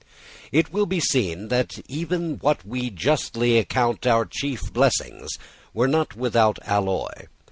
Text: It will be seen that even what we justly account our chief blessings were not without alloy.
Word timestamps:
It 0.51 0.73
will 0.73 0.87
be 0.87 0.99
seen 0.99 1.49
that 1.49 1.77
even 1.87 2.37
what 2.37 2.65
we 2.65 2.89
justly 2.89 3.59
account 3.59 4.07
our 4.07 4.25
chief 4.25 4.73
blessings 4.73 5.37
were 5.75 5.87
not 5.87 6.15
without 6.15 6.57
alloy. 6.65 7.27